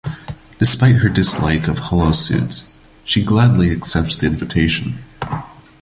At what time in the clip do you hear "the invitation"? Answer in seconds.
4.17-5.03